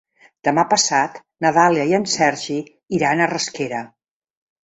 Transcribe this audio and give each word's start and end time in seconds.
Demà 0.45 0.61
passat 0.69 1.19
na 1.45 1.51
Dàlia 1.57 1.85
i 1.91 1.93
en 1.99 2.09
Sergi 2.15 2.57
iran 3.01 3.21
a 3.21 3.27
Rasquera. 3.35 3.83